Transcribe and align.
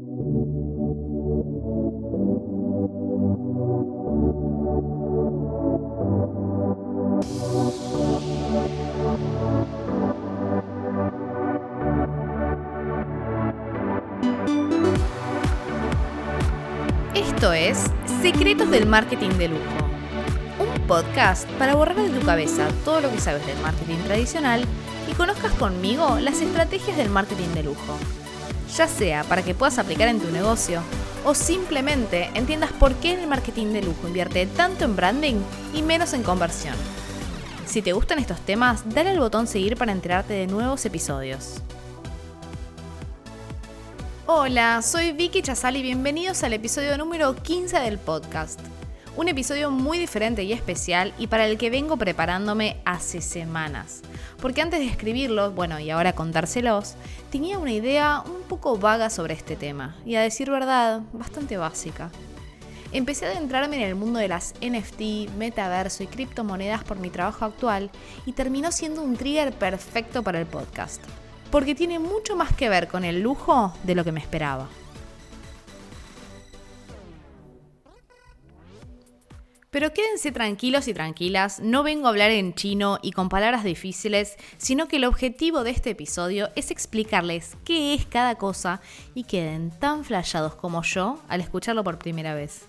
Esto 0.00 0.08
es 17.52 17.84
Secretos 18.22 18.70
del 18.70 18.86
Marketing 18.86 19.28
de 19.30 19.48
Lujo, 19.48 19.60
un 20.58 20.86
podcast 20.86 21.46
para 21.58 21.74
borrar 21.74 21.96
de 21.96 22.08
tu 22.08 22.24
cabeza 22.24 22.68
todo 22.86 23.02
lo 23.02 23.10
que 23.10 23.20
sabes 23.20 23.46
del 23.46 23.60
marketing 23.60 23.98
tradicional 24.06 24.64
y 25.10 25.12
conozcas 25.12 25.52
conmigo 25.52 26.18
las 26.20 26.40
estrategias 26.40 26.96
del 26.96 27.10
marketing 27.10 27.48
de 27.54 27.64
lujo, 27.64 27.98
ya 28.76 28.88
sea 28.88 29.24
para 29.24 29.42
que 29.42 29.54
puedas 29.54 29.78
aplicar 29.78 30.08
en 30.08 30.20
tu 30.20 30.30
negocio 30.30 30.82
o 31.24 31.34
simplemente 31.34 32.30
entiendas 32.34 32.72
por 32.72 32.94
qué 32.94 33.14
el 33.14 33.26
marketing 33.26 33.72
de 33.72 33.82
lujo 33.82 34.06
invierte 34.06 34.46
tanto 34.46 34.84
en 34.84 34.96
branding 34.96 35.36
y 35.74 35.82
menos 35.82 36.12
en 36.14 36.22
conversión. 36.22 36.74
Si 37.66 37.82
te 37.82 37.92
gustan 37.92 38.18
estos 38.18 38.40
temas, 38.40 38.82
dale 38.86 39.10
al 39.10 39.20
botón 39.20 39.46
seguir 39.46 39.76
para 39.76 39.92
enterarte 39.92 40.34
de 40.34 40.46
nuevos 40.46 40.84
episodios. 40.86 41.56
Hola, 44.26 44.80
soy 44.82 45.12
Vicky 45.12 45.42
Chazal 45.42 45.76
y 45.76 45.82
bienvenidos 45.82 46.42
al 46.42 46.52
episodio 46.52 46.96
número 46.96 47.34
15 47.34 47.80
del 47.80 47.98
podcast. 47.98 48.60
Un 49.16 49.28
episodio 49.28 49.70
muy 49.70 49.98
diferente 49.98 50.44
y 50.44 50.52
especial 50.52 51.12
y 51.18 51.26
para 51.26 51.46
el 51.46 51.58
que 51.58 51.68
vengo 51.68 51.96
preparándome 51.96 52.80
hace 52.84 53.20
semanas. 53.20 54.02
Porque 54.40 54.62
antes 54.62 54.80
de 54.80 54.86
escribirlo, 54.86 55.50
bueno, 55.50 55.80
y 55.80 55.90
ahora 55.90 56.14
contárselos, 56.14 56.94
tenía 57.30 57.58
una 57.58 57.72
idea 57.72 58.22
un 58.24 58.42
poco 58.42 58.78
vaga 58.78 59.10
sobre 59.10 59.34
este 59.34 59.56
tema, 59.56 59.96
y 60.06 60.14
a 60.14 60.22
decir 60.22 60.50
verdad, 60.50 61.02
bastante 61.12 61.56
básica. 61.56 62.10
Empecé 62.92 63.26
a 63.26 63.30
adentrarme 63.30 63.76
en 63.76 63.82
el 63.82 63.94
mundo 63.94 64.18
de 64.18 64.28
las 64.28 64.54
NFT, 64.60 65.30
metaverso 65.36 66.02
y 66.02 66.06
criptomonedas 66.06 66.84
por 66.84 66.98
mi 66.98 67.10
trabajo 67.10 67.44
actual 67.44 67.90
y 68.26 68.32
terminó 68.32 68.72
siendo 68.72 69.02
un 69.02 69.16
trigger 69.16 69.52
perfecto 69.52 70.22
para 70.22 70.40
el 70.40 70.46
podcast 70.46 71.02
porque 71.50 71.74
tiene 71.74 71.98
mucho 71.98 72.36
más 72.36 72.54
que 72.54 72.68
ver 72.68 72.88
con 72.88 73.04
el 73.04 73.20
lujo 73.20 73.74
de 73.82 73.94
lo 73.94 74.04
que 74.04 74.12
me 74.12 74.20
esperaba. 74.20 74.68
Pero 79.70 79.92
quédense 79.92 80.32
tranquilos 80.32 80.88
y 80.88 80.94
tranquilas, 80.94 81.60
no 81.60 81.84
vengo 81.84 82.06
a 82.06 82.10
hablar 82.10 82.32
en 82.32 82.54
chino 82.54 82.98
y 83.02 83.12
con 83.12 83.28
palabras 83.28 83.62
difíciles, 83.62 84.36
sino 84.58 84.88
que 84.88 84.96
el 84.96 85.04
objetivo 85.04 85.62
de 85.62 85.70
este 85.70 85.90
episodio 85.90 86.50
es 86.56 86.72
explicarles 86.72 87.56
qué 87.64 87.94
es 87.94 88.04
cada 88.04 88.34
cosa 88.34 88.80
y 89.14 89.24
queden 89.24 89.70
tan 89.70 90.04
flashados 90.04 90.56
como 90.56 90.82
yo 90.82 91.20
al 91.28 91.40
escucharlo 91.40 91.84
por 91.84 91.98
primera 91.98 92.34
vez. 92.34 92.66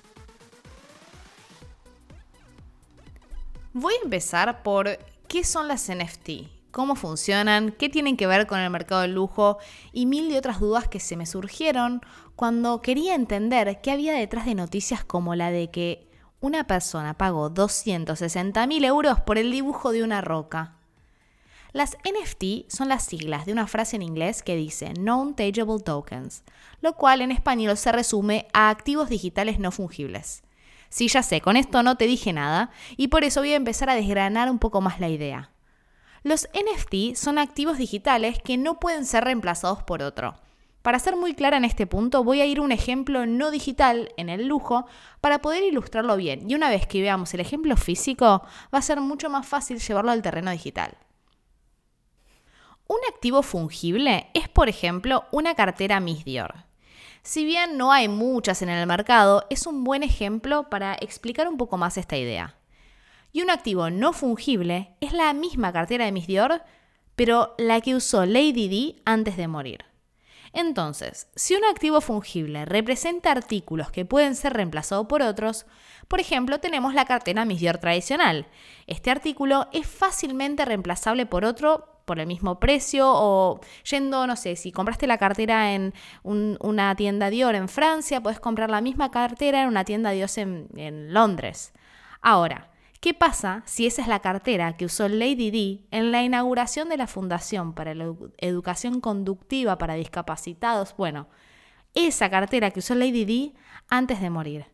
Voy 3.74 3.96
a 3.96 4.04
empezar 4.04 4.62
por 4.62 5.00
qué 5.28 5.44
son 5.44 5.68
las 5.68 5.90
NFT 5.90 6.62
cómo 6.72 6.96
funcionan, 6.96 7.74
qué 7.74 7.90
tienen 7.90 8.16
que 8.16 8.28
ver 8.28 8.48
con 8.48 8.60
el 8.60 8.70
mercado 8.70 9.02
del 9.02 9.14
lujo 9.14 9.58
y 9.92 10.06
mil 10.06 10.30
de 10.30 10.38
otras 10.38 10.60
dudas 10.60 10.88
que 10.88 11.00
se 11.00 11.18
me 11.18 11.26
surgieron 11.26 12.02
cuando 12.38 12.82
quería 12.82 13.14
entender 13.14 13.82
qué 13.82 13.92
había 13.92 14.14
detrás 14.14 14.46
de 14.46 14.56
noticias 14.56 15.04
como 15.04 15.36
la 15.36 15.52
de 15.52 15.70
que 15.70 16.11
una 16.42 16.66
persona 16.66 17.14
pagó 17.14 17.50
260 17.50 18.68
mil 18.68 18.84
euros 18.84 19.22
por 19.22 19.38
el 19.38 19.52
dibujo 19.52 19.92
de 19.92 20.04
una 20.04 20.22
roca. 20.22 20.74
Las 21.72 21.98
NFT 22.04 22.70
son 22.70 22.90
las 22.90 23.06
siglas 23.06 23.46
de 23.46 23.54
una 23.54 23.68
frase 23.68 23.96
en 23.96 24.02
inglés 24.02 24.44
que 24.44 24.58
dice 24.58 24.92
Non-Tageable 25.00 25.80
Tokens, 25.80 26.44
lo 26.82 26.98
cual 26.98 27.22
en 27.22 27.32
español 27.32 27.78
se 27.78 27.94
resume 27.94 28.48
a 28.52 28.70
activos 28.70 29.08
digitales 29.08 29.60
no 29.60 29.72
fungibles. 29.72 30.44
Sí, 30.90 31.08
ya 31.08 31.24
sé, 31.24 31.40
con 31.40 31.56
esto 31.56 31.84
no 31.84 31.96
te 31.96 32.08
dije 32.08 32.34
nada 32.34 32.72
y 32.98 33.08
por 33.08 33.24
eso 33.24 33.40
voy 33.40 33.54
a 33.54 33.58
empezar 33.58 33.90
a 33.90 33.96
desgranar 33.96 34.52
un 34.52 34.60
poco 34.60 34.82
más 34.82 35.00
la 35.00 35.08
idea. 35.08 35.52
Los 36.24 36.50
NFT 36.54 37.16
son 37.16 37.38
activos 37.38 37.78
digitales 37.78 38.40
que 38.44 38.58
no 38.58 38.80
pueden 38.80 39.06
ser 39.06 39.24
reemplazados 39.24 39.84
por 39.84 40.04
otro. 40.04 40.36
Para 40.82 41.00
ser 41.00 41.16
muy 41.16 41.36
clara 41.36 41.58
en 41.58 41.66
este 41.66 41.86
punto, 41.86 42.24
voy 42.24 42.42
a 42.42 42.46
ir 42.46 42.58
a 42.58 42.64
un 42.64 42.72
ejemplo 42.72 43.26
no 43.28 43.52
digital 43.52 44.12
en 44.18 44.30
el 44.30 44.48
lujo 44.48 44.88
para 45.20 45.40
poder 45.40 45.64
ilustrarlo 45.64 46.18
bien. 46.18 46.50
Y 46.50 46.56
una 46.56 46.70
vez 46.70 46.88
que 46.88 47.02
veamos 47.02 47.34
el 47.34 47.40
ejemplo 47.40 47.78
físico, 47.78 48.44
va 48.74 48.80
a 48.80 48.82
ser 48.82 49.00
mucho 49.00 49.30
más 49.30 49.48
fácil 49.48 49.80
llevarlo 49.80 50.12
al 50.12 50.24
terreno 50.24 50.50
digital. 50.50 50.98
Un 52.88 52.98
activo 53.14 53.44
fungible 53.44 54.30
es, 54.34 54.50
por 54.50 54.70
ejemplo, 54.70 55.26
una 55.32 55.56
cartera 55.56 56.00
Miss 56.00 56.26
Dior. 56.26 56.66
Si 57.22 57.46
bien 57.46 57.78
no 57.78 57.92
hay 57.92 58.08
muchas 58.08 58.64
en 58.64 58.70
el 58.70 58.88
mercado, 58.88 59.46
es 59.52 59.68
un 59.68 59.84
buen 59.84 60.02
ejemplo 60.02 60.70
para 60.70 60.96
explicar 60.96 61.48
un 61.48 61.58
poco 61.58 61.78
más 61.78 61.98
esta 61.98 62.18
idea. 62.18 62.56
Y 63.32 63.44
un 63.44 63.52
activo 63.52 63.92
no 63.92 64.12
fungible 64.12 64.96
es 65.00 65.14
la 65.14 65.32
misma 65.34 65.72
cartera 65.72 66.06
de 66.06 66.12
Miss 66.12 66.26
Dior, 66.26 66.64
pero 67.16 67.54
la 67.60 67.80
que 67.82 67.94
usó 67.96 68.26
Lady 68.26 68.68
D 68.68 69.02
antes 69.06 69.38
de 69.38 69.48
morir. 69.48 69.91
Entonces, 70.54 71.28
si 71.36 71.56
un 71.56 71.64
activo 71.64 72.02
fungible 72.02 72.66
representa 72.66 73.32
artículos 73.32 73.92
que 73.92 74.06
pueden 74.06 74.36
ser 74.36 74.54
reemplazados 74.54 75.08
por 75.08 75.22
otros, 75.22 75.66
por 76.08 76.20
ejemplo, 76.20 76.60
tenemos 76.60 76.94
la 76.94 77.06
cartera 77.06 77.46
Miss 77.46 77.62
Dior 77.62 77.78
tradicional. 77.78 78.48
Este 78.86 79.12
artículo 79.12 79.68
es 79.72 79.88
fácilmente 79.88 80.66
reemplazable 80.66 81.26
por 81.26 81.46
otro 81.46 81.88
por 82.04 82.20
el 82.20 82.28
mismo 82.28 82.60
precio 82.60 83.06
o 83.08 83.62
yendo, 83.90 84.28
no 84.28 84.36
sé, 84.36 84.58
si 84.58 84.74
compraste 84.74 85.08
la 85.08 85.18
cartera 85.18 85.74
en 85.74 85.94
una 86.24 86.96
tienda 86.96 87.30
Dior 87.30 87.56
en 87.56 87.70
Francia, 87.70 88.22
puedes 88.22 88.42
comprar 88.42 88.70
la 88.70 88.82
misma 88.82 89.12
cartera 89.12 89.62
en 89.62 89.70
una 89.70 89.86
tienda 89.86 90.12
Dior 90.12 90.30
en 90.36 91.14
Londres. 91.14 91.72
Ahora, 92.22 92.71
¿Qué 93.02 93.16
pasa 93.16 93.64
si 93.66 93.88
esa 93.88 94.04
es 94.04 94.08
la 94.08 94.20
cartera 94.20 94.78
que 94.78 94.86
usó 94.86 95.10
Lady 95.10 95.50
D 95.50 95.88
en 95.90 96.12
la 96.12 96.22
inauguración 96.22 96.88
de 96.88 96.98
la 96.98 97.08
Fundación 97.08 97.74
para 97.74 97.96
la 97.96 98.14
Educación 98.38 99.02
Conductiva 99.02 99.80
para 99.80 99.96
Discapacitados? 99.96 100.96
Bueno, 100.96 101.28
esa 101.96 102.30
cartera 102.30 102.70
que 102.70 102.78
usó 102.78 102.94
Lady 102.94 103.26
D 103.26 103.54
antes 103.90 104.22
de 104.22 104.30
morir. 104.30 104.68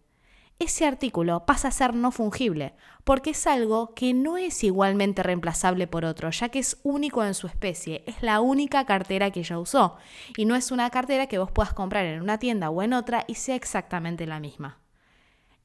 Ese 0.60 0.86
artículo 0.86 1.46
pasa 1.46 1.70
a 1.70 1.72
ser 1.72 1.94
no 1.94 2.12
fungible, 2.12 2.74
porque 3.06 3.30
es 3.30 3.48
algo 3.48 3.94
que 3.94 4.14
no 4.14 4.36
es 4.36 4.62
igualmente 4.62 5.24
reemplazable 5.24 5.88
por 5.88 6.04
otro, 6.04 6.30
ya 6.30 6.50
que 6.50 6.60
es 6.60 6.82
único 6.84 7.24
en 7.24 7.34
su 7.34 7.48
especie, 7.48 8.04
es 8.08 8.22
la 8.22 8.42
única 8.42 8.86
cartera 8.86 9.32
que 9.32 9.40
ella 9.40 9.58
usó, 9.58 9.96
y 10.36 10.44
no 10.44 10.58
es 10.58 10.72
una 10.74 10.90
cartera 10.90 11.28
que 11.28 11.38
vos 11.38 11.52
puedas 11.52 11.74
comprar 11.74 12.06
en 12.06 12.22
una 12.22 12.40
tienda 12.40 12.72
o 12.72 12.82
en 12.82 12.92
otra 12.92 13.24
y 13.26 13.36
sea 13.36 13.56
exactamente 13.56 14.28
la 14.28 14.42
misma. 14.42 14.82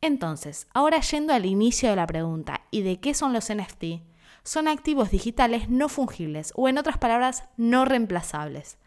Entonces, 0.02 0.66
ahora 0.74 1.00
yendo 1.00 1.32
al 1.32 1.46
inicio 1.46 1.88
de 1.88 1.94
la 1.94 2.08
pregunta, 2.08 2.62
¿y 2.72 2.82
de 2.82 2.98
qué 2.98 3.14
son 3.14 3.32
los 3.32 3.54
NFT? 3.54 4.02
Son 4.42 4.66
activos 4.66 5.12
digitales 5.12 5.70
no 5.70 5.88
fungibles 5.88 6.52
o 6.56 6.68
en 6.68 6.76
otras 6.76 6.98
palabras, 6.98 7.44
no 7.56 7.84
reemplazables. 7.84 8.78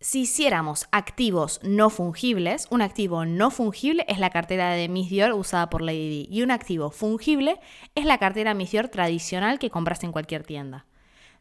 Si 0.00 0.22
hiciéramos 0.22 0.88
activos 0.92 1.60
no 1.62 1.90
fungibles, 1.90 2.68
un 2.70 2.80
activo 2.80 3.26
no 3.26 3.50
fungible 3.50 4.06
es 4.08 4.18
la 4.18 4.30
cartera 4.30 4.70
de 4.70 4.88
Miss 4.88 5.10
Dior 5.10 5.34
usada 5.34 5.68
por 5.68 5.82
Lady 5.82 6.24
D 6.24 6.34
y 6.34 6.42
un 6.42 6.50
activo 6.50 6.90
fungible 6.90 7.60
es 7.94 8.06
la 8.06 8.16
cartera 8.16 8.54
Miss 8.54 8.70
Dior 8.70 8.88
tradicional 8.88 9.58
que 9.58 9.68
compras 9.68 10.02
en 10.04 10.12
cualquier 10.12 10.42
tienda. 10.42 10.86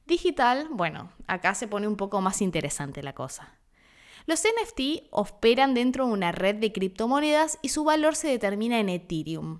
Digital, 0.05 0.67
bueno, 0.71 1.09
acá 1.25 1.55
se 1.55 1.69
pone 1.69 1.87
un 1.87 1.95
poco 1.95 2.19
más 2.19 2.41
interesante 2.41 3.01
la 3.01 3.13
cosa. 3.13 3.58
Los 4.25 4.43
NFT 4.43 5.07
operan 5.11 5.73
dentro 5.73 6.05
de 6.05 6.13
una 6.13 6.31
red 6.31 6.55
de 6.55 6.71
criptomonedas 6.71 7.59
y 7.61 7.69
su 7.69 7.83
valor 7.83 8.15
se 8.15 8.27
determina 8.27 8.79
en 8.79 8.89
Ethereum. 8.89 9.59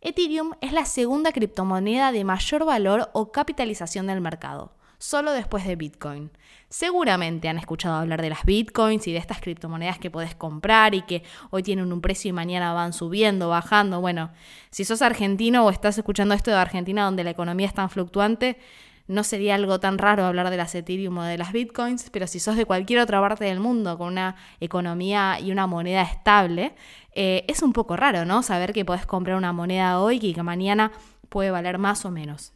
Ethereum 0.00 0.52
es 0.60 0.72
la 0.72 0.84
segunda 0.84 1.32
criptomoneda 1.32 2.12
de 2.12 2.24
mayor 2.24 2.66
valor 2.66 3.08
o 3.14 3.32
capitalización 3.32 4.06
del 4.06 4.20
mercado, 4.20 4.74
solo 4.98 5.32
después 5.32 5.66
de 5.66 5.76
Bitcoin. 5.76 6.30
Seguramente 6.68 7.48
han 7.48 7.56
escuchado 7.56 7.94
hablar 7.94 8.20
de 8.20 8.28
las 8.28 8.44
Bitcoins 8.44 9.06
y 9.06 9.12
de 9.12 9.18
estas 9.18 9.40
criptomonedas 9.40 9.98
que 9.98 10.10
podés 10.10 10.34
comprar 10.34 10.94
y 10.94 11.02
que 11.02 11.22
hoy 11.50 11.62
tienen 11.62 11.90
un 11.90 12.02
precio 12.02 12.28
y 12.28 12.32
mañana 12.32 12.74
van 12.74 12.92
subiendo, 12.92 13.48
bajando. 13.48 14.00
Bueno, 14.00 14.32
si 14.70 14.84
sos 14.84 15.00
argentino 15.00 15.64
o 15.64 15.70
estás 15.70 15.96
escuchando 15.96 16.34
esto 16.34 16.50
de 16.50 16.58
Argentina 16.58 17.04
donde 17.04 17.24
la 17.24 17.30
economía 17.30 17.66
es 17.66 17.74
tan 17.74 17.88
fluctuante, 17.88 18.58
no 19.06 19.22
sería 19.22 19.54
algo 19.54 19.80
tan 19.80 19.98
raro 19.98 20.24
hablar 20.24 20.50
de 20.50 20.56
las 20.56 20.74
Ethereum 20.74 21.18
o 21.18 21.22
de 21.22 21.36
las 21.36 21.52
Bitcoins, 21.52 22.08
pero 22.10 22.26
si 22.26 22.40
sos 22.40 22.56
de 22.56 22.64
cualquier 22.64 23.00
otra 23.00 23.20
parte 23.20 23.44
del 23.44 23.60
mundo 23.60 23.98
con 23.98 24.08
una 24.08 24.36
economía 24.60 25.38
y 25.40 25.52
una 25.52 25.66
moneda 25.66 26.02
estable, 26.02 26.74
eh, 27.12 27.44
es 27.48 27.62
un 27.62 27.72
poco 27.72 27.96
raro, 27.96 28.24
¿no? 28.24 28.42
Saber 28.42 28.72
que 28.72 28.84
podés 28.84 29.06
comprar 29.06 29.36
una 29.36 29.52
moneda 29.52 30.00
hoy 30.00 30.18
y 30.22 30.32
que 30.32 30.42
mañana 30.42 30.92
puede 31.28 31.50
valer 31.50 31.78
más 31.78 32.04
o 32.04 32.10
menos. 32.10 32.52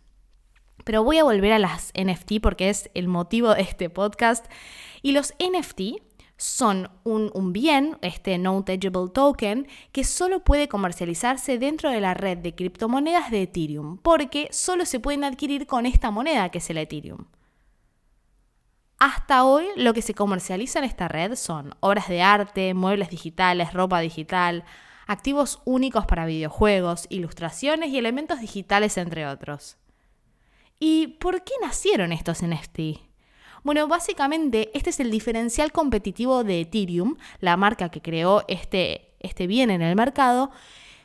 Pero 0.85 1.05
voy 1.05 1.19
a 1.19 1.25
volver 1.25 1.53
a 1.53 1.59
las 1.59 1.93
NFT 1.95 2.41
porque 2.43 2.71
es 2.71 2.91
el 2.95 3.09
motivo 3.09 3.55
de 3.55 3.63
este 3.63 3.91
podcast. 3.91 4.47
Y 5.03 5.13
los 5.13 5.35
NFT 5.39 6.01
son 6.39 6.89
un, 7.03 7.53
bien, 7.53 7.99
este 8.01 8.39
non-tageable 8.39 9.11
token, 9.13 9.67
que 9.91 10.05
solo 10.05 10.45
puede 10.45 10.69
comercializarse 10.69 11.59
dentro 11.59 11.91
de 11.91 12.01
la 12.01 12.15
red 12.15 12.39
de 12.39 12.55
criptomonedas 12.55 13.31
de 13.33 13.43
Ethereum, 13.43 13.99
porque 13.99 14.49
solo 14.53 14.87
se 14.87 15.01
pueden 15.01 15.25
adquirir 15.25 15.67
con 15.67 15.85
esta 15.85 16.13
moneda 16.13 16.49
que 16.49 16.59
es 16.59 16.71
el 16.71 16.79
Ethereum. 16.79 17.27
Hasta 19.01 19.45
hoy 19.45 19.67
lo 19.77 19.93
que 19.95 20.03
se 20.03 20.15
comercializa 20.15 20.79
en 20.79 20.85
esta 20.85 21.09
red 21.09 21.35
son 21.35 21.75
obras 21.81 22.09
de 22.09 22.23
arte, 22.23 22.73
muebles 22.73 23.11
digitales, 23.11 23.73
ropa 23.73 23.99
digital, 23.99 24.65
activos 25.09 25.61
únicos 25.65 26.07
para 26.07 26.27
videojuegos, 26.27 27.07
ilustraciones 27.09 27.91
y 27.91 27.99
elementos 27.99 28.41
digitales, 28.41 28.97
entre 28.97 29.27
otros. 29.27 29.77
¿Y 30.79 31.09
por 31.19 31.43
qué 31.43 31.53
nacieron 31.61 32.13
estos 32.13 32.43
NFT? 32.43 33.08
Bueno, 33.65 33.89
básicamente 33.89 34.71
este 34.75 34.91
es 34.91 35.01
el 35.01 35.11
diferencial 35.11 35.73
competitivo 35.73 36.45
de 36.45 36.63
Ethereum, 36.63 37.17
la 37.41 37.57
marca 37.57 37.89
que 37.89 38.01
creó 38.01 38.45
este, 38.49 39.11
este 39.21 39.47
bien 39.47 39.71
en 39.71 39.83
el 39.83 39.97
mercado, 39.97 40.51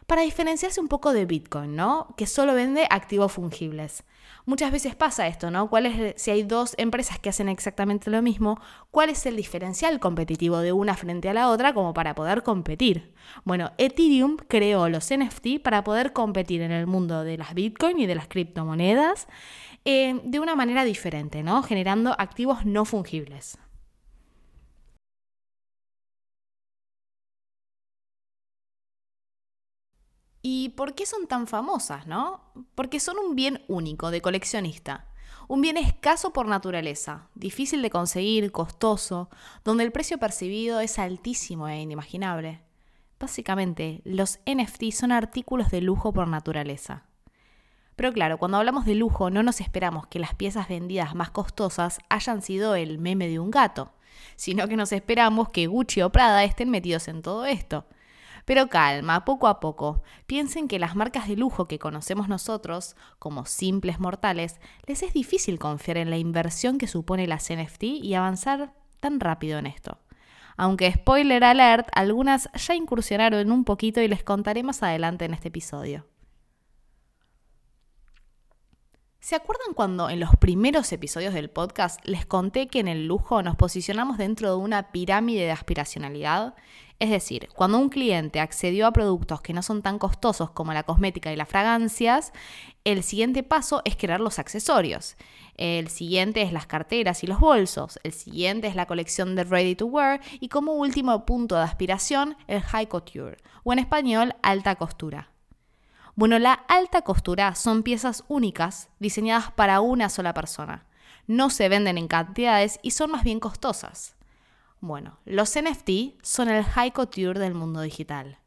para 0.07 0.21
diferenciarse 0.21 0.81
un 0.81 0.87
poco 0.87 1.13
de 1.13 1.25
Bitcoin, 1.25 1.75
¿no? 1.75 2.13
Que 2.17 2.27
solo 2.27 2.53
vende 2.53 2.87
activos 2.89 3.31
fungibles. 3.31 4.03
Muchas 4.45 4.71
veces 4.71 4.95
pasa 4.95 5.27
esto, 5.27 5.51
¿no? 5.51 5.69
¿Cuál 5.69 5.85
es, 5.85 6.21
si 6.21 6.31
hay 6.31 6.43
dos 6.43 6.75
empresas 6.77 7.17
que 7.19 7.29
hacen 7.29 7.47
exactamente 7.47 8.09
lo 8.09 8.21
mismo, 8.21 8.59
cuál 8.91 9.09
es 9.09 9.25
el 9.25 9.37
diferencial 9.37 9.99
competitivo 10.01 10.59
de 10.59 10.73
una 10.73 10.95
frente 10.95 11.29
a 11.29 11.33
la 11.33 11.49
otra 11.49 11.73
como 11.73 11.93
para 11.93 12.13
poder 12.13 12.43
competir? 12.43 13.13
Bueno, 13.45 13.71
Ethereum 13.77 14.35
creó 14.35 14.89
los 14.89 15.09
NFT 15.09 15.61
para 15.63 15.83
poder 15.83 16.11
competir 16.11 16.61
en 16.61 16.71
el 16.71 16.87
mundo 16.87 17.23
de 17.23 17.37
las 17.37 17.53
Bitcoin 17.53 17.99
y 17.99 18.05
de 18.05 18.15
las 18.15 18.27
criptomonedas 18.27 19.27
eh, 19.85 20.19
de 20.23 20.39
una 20.39 20.55
manera 20.55 20.83
diferente, 20.83 21.43
¿no? 21.43 21.63
Generando 21.63 22.15
activos 22.17 22.65
no 22.65 22.83
fungibles. 22.85 23.57
¿Y 30.45 30.69
por 30.69 30.93
qué 30.93 31.05
son 31.05 31.25
tan 31.25 31.47
famosas, 31.47 32.05
no? 32.05 32.41
Porque 32.75 32.99
son 32.99 33.17
un 33.17 33.33
bien 33.33 33.63
único 33.69 34.11
de 34.11 34.21
coleccionista. 34.21 35.07
Un 35.47 35.61
bien 35.61 35.77
escaso 35.77 36.33
por 36.33 36.47
naturaleza, 36.47 37.29
difícil 37.33 37.81
de 37.81 37.89
conseguir, 37.89 38.51
costoso, 38.51 39.29
donde 39.63 39.85
el 39.85 39.93
precio 39.93 40.17
percibido 40.17 40.81
es 40.81 40.99
altísimo 40.99 41.69
e 41.69 41.79
inimaginable. 41.79 42.61
Básicamente, 43.19 44.01
los 44.03 44.39
NFT 44.45 44.91
son 44.91 45.13
artículos 45.13 45.71
de 45.71 45.79
lujo 45.79 46.11
por 46.11 46.27
naturaleza. 46.27 47.05
Pero 47.95 48.11
claro, 48.11 48.37
cuando 48.37 48.57
hablamos 48.57 48.85
de 48.85 48.95
lujo 48.95 49.29
no 49.29 49.43
nos 49.43 49.61
esperamos 49.61 50.07
que 50.07 50.19
las 50.19 50.35
piezas 50.35 50.67
vendidas 50.67 51.15
más 51.15 51.31
costosas 51.31 51.99
hayan 52.09 52.41
sido 52.41 52.75
el 52.75 52.99
meme 52.99 53.29
de 53.29 53.39
un 53.39 53.49
gato, 53.49 53.93
sino 54.35 54.67
que 54.67 54.75
nos 54.75 54.91
esperamos 54.91 55.49
que 55.49 55.67
Gucci 55.67 56.01
o 56.01 56.11
Prada 56.11 56.43
estén 56.43 56.69
metidos 56.69 57.07
en 57.07 57.21
todo 57.21 57.45
esto. 57.45 57.85
Pero 58.45 58.67
calma, 58.67 59.25
poco 59.25 59.47
a 59.47 59.59
poco. 59.59 60.03
Piensen 60.25 60.67
que 60.67 60.79
las 60.79 60.95
marcas 60.95 61.27
de 61.27 61.37
lujo 61.37 61.67
que 61.67 61.79
conocemos 61.79 62.27
nosotros, 62.27 62.95
como 63.19 63.45
simples 63.45 63.99
mortales, 63.99 64.59
les 64.85 65.03
es 65.03 65.13
difícil 65.13 65.59
confiar 65.59 65.97
en 65.97 66.09
la 66.09 66.17
inversión 66.17 66.77
que 66.77 66.87
supone 66.87 67.27
las 67.27 67.49
NFT 67.49 67.83
y 67.83 68.13
avanzar 68.15 68.73
tan 68.99 69.19
rápido 69.19 69.59
en 69.59 69.67
esto. 69.67 69.99
Aunque 70.57 70.91
spoiler 70.91 71.43
alert, 71.43 71.87
algunas 71.93 72.49
ya 72.53 72.75
incursionaron 72.75 73.51
un 73.51 73.63
poquito 73.63 74.01
y 74.01 74.07
les 74.07 74.23
contaré 74.23 74.63
más 74.63 74.83
adelante 74.83 75.25
en 75.25 75.33
este 75.33 75.47
episodio. 75.47 76.05
¿Se 79.23 79.35
acuerdan 79.37 79.73
cuando 79.73 80.09
en 80.09 80.19
los 80.19 80.35
primeros 80.35 80.91
episodios 80.91 81.33
del 81.33 81.49
podcast 81.49 82.05
les 82.05 82.25
conté 82.25 82.67
que 82.67 82.81
en 82.81 82.89
el 82.89 83.07
lujo 83.07 83.41
nos 83.41 83.55
posicionamos 83.55 84.17
dentro 84.17 84.49
de 84.49 84.57
una 84.57 84.91
pirámide 84.91 85.43
de 85.45 85.51
aspiracionalidad? 85.51 86.55
Es 86.99 87.09
decir, 87.09 87.49
cuando 87.55 87.79
un 87.79 87.89
cliente 87.89 88.39
accedió 88.39 88.87
a 88.87 88.93
productos 88.93 89.41
que 89.41 89.53
no 89.53 89.61
son 89.61 89.81
tan 89.81 89.99
costosos 89.99 90.51
como 90.51 90.73
la 90.73 90.83
cosmética 90.83 91.33
y 91.33 91.35
las 91.35 91.49
fragancias, 91.49 92.31
el 92.85 93.03
siguiente 93.03 93.43
paso 93.43 93.81
es 93.83 93.97
crear 93.97 94.19
los 94.19 94.39
accesorios. 94.39 95.17
El 95.55 95.89
siguiente 95.89 96.41
es 96.41 96.53
las 96.53 96.65
carteras 96.65 97.23
y 97.23 97.27
los 97.27 97.39
bolsos. 97.39 97.99
El 98.03 98.13
siguiente 98.13 98.67
es 98.67 98.75
la 98.75 98.85
colección 98.85 99.35
de 99.35 99.43
ready 99.43 99.75
to 99.75 99.85
wear. 99.85 100.21
Y 100.39 100.49
como 100.49 100.73
último 100.73 101.25
punto 101.25 101.55
de 101.55 101.63
aspiración, 101.63 102.37
el 102.47 102.61
high 102.61 102.87
couture, 102.87 103.37
o 103.63 103.73
en 103.73 103.79
español, 103.79 104.35
alta 104.41 104.75
costura. 104.75 105.29
Bueno, 106.15 106.37
la 106.39 106.53
alta 106.53 107.01
costura 107.01 107.55
son 107.55 107.83
piezas 107.83 108.23
únicas 108.27 108.89
diseñadas 108.99 109.51
para 109.51 109.81
una 109.81 110.09
sola 110.09 110.33
persona. 110.33 110.85
No 111.25 111.49
se 111.49 111.69
venden 111.69 111.97
en 111.97 112.07
cantidades 112.07 112.79
y 112.83 112.91
son 112.91 113.11
más 113.11 113.23
bien 113.23 113.39
costosas. 113.39 114.15
Bueno, 114.83 115.17
los 115.23 115.55
NFT 115.57 116.21
son 116.23 116.49
el 116.49 116.61
high 116.61 116.91
couture 116.91 117.39
del 117.39 117.53
mundo 117.53 117.79
digital. 117.79 118.39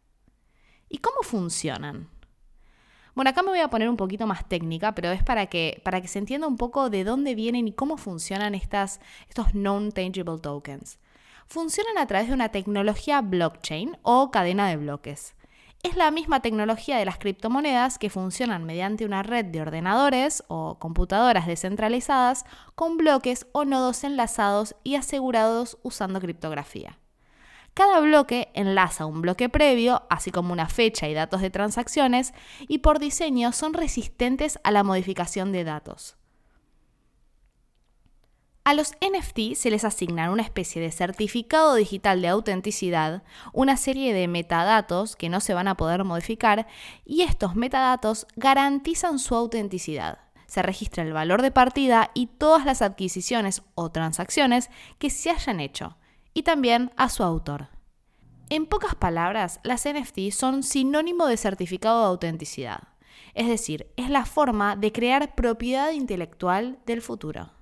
¿Y 0.87 0.99
cómo 0.99 1.23
funcionan? 1.23 2.11
Bueno, 3.15 3.31
acá 3.31 3.43
me 3.43 3.49
voy 3.49 3.61
a 3.61 3.71
poner 3.71 3.89
un 3.89 3.97
poquito 3.97 4.27
más 4.27 4.47
técnica, 4.47 4.95
pero 4.95 5.11
es 5.13 5.23
para 5.23 5.47
que, 5.47 5.81
para 5.83 6.03
que 6.03 6.09
se 6.09 6.19
entienda 6.19 6.47
un 6.47 6.59
poco 6.59 6.91
de 6.91 7.05
dónde 7.05 7.35
vienen 7.35 7.69
y 7.69 7.73
cómo 7.73 7.97
funcionan 7.97 8.55
estas, 8.55 9.01
estos 9.31 9.55
non-tangible 9.55 10.39
tokens. 10.39 10.99
Funcionan 11.47 11.97
a 11.97 12.07
través 12.07 12.29
de 12.29 12.35
una 12.35 12.51
tecnología 12.51 13.23
blockchain 13.23 13.97
o 14.03 14.31
cadena 14.31 14.69
de 14.69 14.77
bloques 14.77 15.36
es 15.87 15.97
la 15.97 16.11
misma 16.11 16.41
tecnología 16.41 16.99
de 16.99 17.05
las 17.05 17.19
criptomonedas 17.19 17.99
que 17.99 18.11
funcionan 18.11 18.65
mediante 18.65 19.05
una 19.05 19.23
red 19.23 19.45
de 19.45 19.61
ordenadores 19.61 20.43
o 20.49 20.79
computadoras 20.81 21.47
descentralizadas 21.47 22.45
con 22.75 22.97
bloques 22.97 23.47
o 23.53 23.65
nodos 23.65 24.03
enlazados 24.03 24.75
y 24.83 24.97
asegurados 24.97 25.79
usando 25.85 26.21
criptografía. 26.21 26.99
Cada 27.73 28.01
bloque 28.01 28.49
enlaza 28.55 29.07
un 29.07 29.23
bloque 29.23 29.49
previo, 29.49 30.03
así 30.11 30.33
como 30.33 30.53
una 30.53 30.69
fecha 30.69 31.09
y 31.09 31.15
datos 31.15 31.41
de 31.41 31.51
transacciones, 31.51 32.35
y 32.67 32.79
por 32.79 32.99
diseño 32.99 33.53
son 33.53 33.73
resistentes 33.73 34.59
a 34.65 34.73
la 34.73 34.83
modificación 34.83 35.53
de 35.53 35.63
datos. 35.63 36.17
A 38.67 38.75
los 38.75 38.95
NFT 38.95 39.55
se 39.55 39.71
les 39.71 39.85
asignan 39.85 40.31
una 40.31 40.43
especie 40.43 40.83
de 40.83 40.91
certificado 40.91 41.77
digital 41.77 42.21
de 42.21 42.27
autenticidad, 42.27 43.23
una 43.53 43.77
serie 43.77 44.13
de 44.13 44.27
metadatos 44.27 45.15
que 45.15 45.29
no 45.29 45.39
se 45.39 45.55
van 45.55 45.69
a 45.69 45.77
poder 45.77 46.03
modificar 46.03 46.67
y 47.05 47.23
estos 47.23 47.55
metadatos 47.55 48.27
garantizan 48.35 49.21
su 49.21 49.37
autenticidad. 49.37 50.19
Se 50.49 50.63
registra 50.63 51.05
el 51.05 51.13
valor 51.13 51.43
de 51.43 51.53
partida 51.53 52.11
y 52.13 52.27
todas 52.27 52.65
las 52.65 52.83
adquisiciones 52.83 53.63
o 53.77 53.93
transacciones 53.93 54.69
que 54.99 55.11
se 55.11 55.31
hayan 55.31 55.61
hecho, 55.61 55.97
y 56.35 56.43
también 56.43 56.91
a 56.97 57.09
su 57.09 57.23
autor. 57.23 57.69
En 58.51 58.67
pocas 58.67 58.97
palabras, 58.97 59.61
las 59.63 59.87
NFT 59.87 60.33
son 60.33 60.65
sinónimo 60.65 61.29
de 61.29 61.37
certificado 61.37 62.01
de 62.01 62.07
autenticidad, 62.09 62.81
es 63.35 63.47
decir, 63.47 63.93
es 63.97 64.11
la 64.11 64.25
forma 64.25 64.75
de 64.75 64.91
crear 64.91 65.37
propiedad 65.37 65.93
intelectual 65.93 66.81
del 66.85 67.01
futuro. 67.01 67.56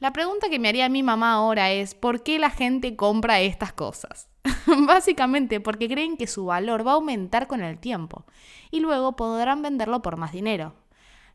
La 0.00 0.12
pregunta 0.12 0.48
que 0.48 0.60
me 0.60 0.68
haría 0.68 0.88
mi 0.88 1.02
mamá 1.02 1.32
ahora 1.32 1.72
es, 1.72 1.96
¿por 1.96 2.22
qué 2.22 2.38
la 2.38 2.50
gente 2.50 2.94
compra 2.94 3.40
estas 3.40 3.72
cosas? 3.72 4.28
Básicamente 4.86 5.58
porque 5.58 5.88
creen 5.88 6.16
que 6.16 6.28
su 6.28 6.44
valor 6.44 6.86
va 6.86 6.92
a 6.92 6.94
aumentar 6.94 7.48
con 7.48 7.62
el 7.62 7.80
tiempo 7.80 8.24
y 8.70 8.78
luego 8.78 9.16
podrán 9.16 9.60
venderlo 9.60 10.00
por 10.00 10.16
más 10.16 10.30
dinero. 10.30 10.74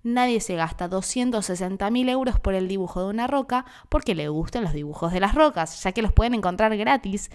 Nadie 0.02 0.40
se 0.40 0.56
gasta 0.56 0.88
260 0.88 1.90
mil 1.92 2.08
euros 2.08 2.40
por 2.40 2.54
el 2.54 2.70
dibujo 2.70 3.02
de 3.02 3.10
una 3.10 3.28
roca 3.28 3.66
porque 3.90 4.16
le 4.16 4.30
gustan 4.30 4.64
los 4.64 4.72
dibujos 4.72 5.12
de 5.12 5.20
las 5.20 5.36
rocas, 5.36 5.84
ya 5.84 5.92
que 5.92 6.02
los 6.02 6.14
pueden 6.14 6.34
encontrar 6.34 6.76
gratis 6.78 7.32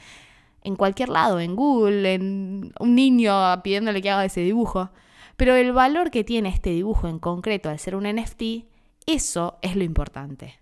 en 0.63 0.77
cualquier 0.77 1.11
lado, 1.11 1.41
en 1.41 1.57
Google, 1.57 2.15
en 2.15 2.73
un 2.81 2.95
niño 2.95 3.63
pidiéndole 3.63 4.01
que 4.01 4.11
haga 4.11 4.25
ese 4.25 4.41
dibujo. 4.41 4.91
Pero 5.37 5.55
el 5.57 5.73
valor 5.73 6.11
que 6.11 6.25
tiene 6.25 6.49
este 6.49 6.71
dibujo 6.71 7.07
en 7.07 7.19
concreto 7.19 7.69
al 7.69 7.79
ser 7.79 7.97
un 7.97 8.05
NFT, 8.05 8.65
eso 9.07 9.59
es 9.61 9.77
lo 9.77 9.85
importante. 9.85 10.59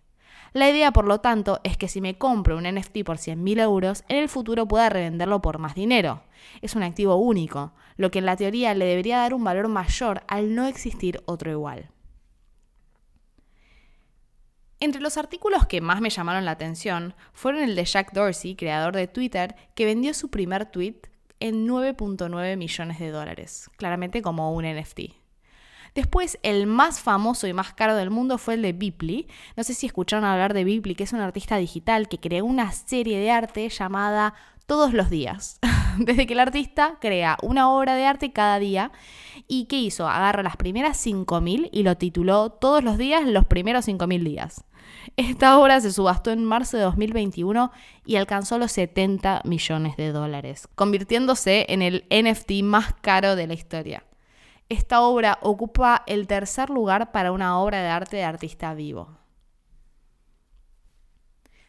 La 0.57 0.71
idea, 0.71 0.91
por 0.91 1.07
lo 1.07 1.21
tanto, 1.21 1.61
es 1.65 1.77
que 1.77 1.87
si 1.87 2.01
me 2.01 2.17
compro 2.17 2.57
un 2.57 2.65
NFT 2.65 3.05
por 3.05 3.19
100.000 3.19 3.61
euros, 3.61 4.05
en 4.09 4.17
el 4.17 4.31
futuro 4.31 4.67
pueda 4.67 4.89
revenderlo 4.89 5.43
por 5.43 5.59
más 5.59 5.75
dinero. 5.75 6.23
Es 6.63 6.75
un 6.75 6.83
activo 6.83 7.17
único, 7.17 7.75
lo 7.99 8.11
que 8.11 8.21
en 8.21 8.25
la 8.25 8.37
teoría 8.37 8.73
le 8.73 8.87
debería 8.87 9.19
dar 9.19 9.35
un 9.35 9.45
valor 9.45 9.69
mayor 9.69 10.23
al 10.29 10.55
no 10.55 10.67
existir 10.67 11.21
otro 11.27 11.51
igual. 11.51 11.91
Entre 14.81 15.03
los 15.03 15.19
artículos 15.19 15.67
que 15.67 15.83
más 15.83 16.01
me 16.01 16.09
llamaron 16.09 16.47
la 16.47 16.53
atención 16.53 17.15
fueron 17.35 17.63
el 17.63 17.77
de 17.77 17.85
Jack 17.85 18.15
Dorsey, 18.15 18.57
creador 18.57 18.97
de 18.97 19.09
Twitter, 19.09 19.57
que 19.75 19.85
vendió 19.85 20.15
su 20.15 20.31
primer 20.31 20.65
tweet 20.65 21.03
en 21.39 21.69
9.9 21.69 22.57
millones 22.57 22.99
de 22.99 23.11
dólares, 23.11 23.71
claramente 23.77 24.23
como 24.23 24.55
un 24.55 24.65
NFT. 24.65 25.26
Después, 25.97 26.39
el 26.43 26.67
más 26.67 27.01
famoso 27.01 27.47
y 27.47 27.55
más 27.55 27.73
caro 27.73 27.97
del 27.97 28.11
mundo 28.11 28.37
fue 28.37 28.53
el 28.53 28.61
de 28.61 28.75
Bipli. 28.75 29.29
No 29.57 29.65
sé 29.65 29.73
si 29.73 29.87
escucharon 29.87 30.27
hablar 30.27 30.53
de 30.53 30.63
Bipli, 30.63 30.95
que 30.95 31.05
es 31.05 31.15
un 31.15 31.21
artista 31.21 31.57
digital 31.57 32.07
que 32.07 32.21
creó 32.21 32.45
una 32.45 32.71
serie 32.71 33.19
de 33.19 33.31
arte 33.31 33.67
llamada 33.71 34.35
Todos 34.67 34.93
los 34.93 35.09
días. 35.09 35.59
Desde 35.99 36.27
que 36.27 36.35
el 36.35 36.41
artista 36.41 36.99
crea 37.01 37.39
una 37.41 37.71
obra 37.71 37.95
de 37.95 38.05
arte 38.05 38.31
cada 38.31 38.59
día. 38.59 38.93
¿Y 39.49 39.65
qué 39.65 39.79
hizo? 39.79 40.07
Agarra 40.07 40.43
las 40.43 40.59
primeras 40.59 41.05
5.000 41.05 41.71
y 41.73 41.83
lo 41.83 41.97
tituló 41.97 42.51
Todos 42.51 42.85
los 42.85 42.99
días, 42.99 43.27
los 43.27 43.47
primeros 43.47 43.89
5.000 43.89 44.23
días. 44.23 44.65
Esta 45.17 45.59
obra 45.59 45.81
se 45.81 45.95
subastó 45.95 46.31
en 46.31 46.45
marzo 46.45 46.77
de 46.77 46.83
2021 46.83 47.73
y 48.05 48.17
alcanzó 48.17 48.59
los 48.59 48.71
70 48.73 49.41
millones 49.45 49.97
de 49.97 50.13
dólares, 50.13 50.69
convirtiéndose 50.75 51.65
en 51.71 51.81
el 51.81 52.05
NFT 52.11 52.63
más 52.65 52.93
caro 53.01 53.35
de 53.35 53.47
la 53.47 53.55
historia. 53.55 54.05
Esta 54.69 55.01
obra 55.03 55.39
ocupa 55.43 56.03
el 56.07 56.27
tercer 56.27 56.71
lugar 56.71 57.13
para 57.13 57.31
una 57.31 57.59
obra 57.59 57.83
de 57.83 57.89
arte 57.89 58.17
de 58.17 58.25
artista 58.25 58.75
vivo. 58.75 59.17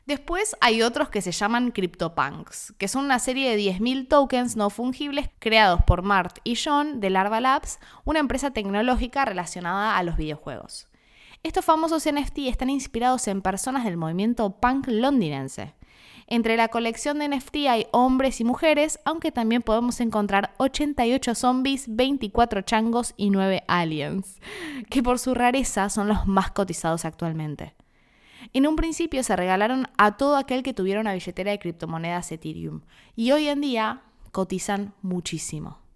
Después 0.08 0.56
hay 0.62 0.82
otros 0.82 1.10
que 1.10 1.22
se 1.22 1.34
llaman 1.34 1.72
CryptoPunks, 1.72 2.74
que 2.78 2.88
son 2.88 3.04
una 3.04 3.20
serie 3.20 3.52
de 3.52 3.62
10.000 3.62 4.08
tokens 4.08 4.56
no 4.56 4.70
fungibles 4.70 5.30
creados 5.38 5.84
por 5.84 6.02
Mart 6.02 6.40
y 6.46 6.56
John 6.56 7.02
de 7.02 7.10
Larva 7.10 7.42
Labs, 7.42 7.78
una 8.06 8.20
empresa 8.20 8.52
tecnológica 8.52 9.26
relacionada 9.26 9.98
a 9.98 10.04
los 10.04 10.16
videojuegos. 10.16 10.88
Estos 11.44 11.66
famosos 11.66 12.08
NFT 12.10 12.40
están 12.48 12.70
inspirados 12.70 13.28
en 13.28 13.42
personas 13.42 13.84
del 13.84 13.98
movimiento 13.98 14.50
punk 14.50 14.88
londinense. 14.88 15.76
Entre 16.30 16.58
la 16.58 16.68
colección 16.68 17.20
de 17.20 17.30
NFT 17.30 17.56
hay 17.70 17.88
hombres 17.92 18.42
y 18.42 18.44
mujeres, 18.44 19.00
aunque 19.06 19.32
también 19.32 19.62
podemos 19.62 20.02
encontrar 20.02 20.54
88 20.58 21.34
zombies, 21.36 21.86
24 21.88 22.62
changos 22.64 23.14
y 23.16 23.30
9 23.30 23.64
aliens, 23.68 24.42
que 24.90 25.02
por 25.02 25.20
su 25.20 25.34
rareza 25.34 25.90
son 25.90 26.10
los 26.10 26.28
más 26.28 26.52
cotizados 26.52 27.06
actualmente. 27.06 27.76
En 28.52 28.68
un 28.68 28.76
principio 28.76 29.24
se 29.24 29.38
regalaron 29.38 29.88
a 29.98 30.18
todo 30.18 30.36
aquel 30.36 30.64
que 30.64 30.74
tuviera 30.74 31.00
una 31.00 31.14
billetera 31.14 31.52
de 31.52 31.60
criptomonedas 31.60 32.32
Ethereum 32.32 32.82
y 33.16 33.32
hoy 33.32 33.48
en 33.48 33.62
día 33.62 34.02
cotizan 34.32 34.94
muchísimo. 35.02 35.87